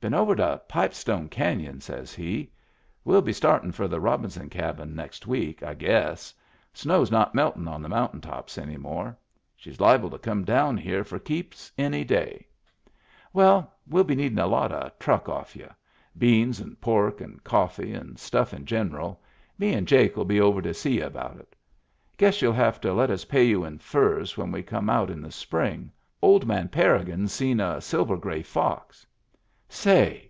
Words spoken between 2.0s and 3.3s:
he." Well